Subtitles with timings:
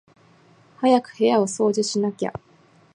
[0.81, 2.33] 早く部屋を掃除しなきゃ